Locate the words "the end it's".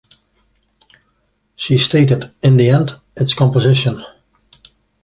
2.57-3.35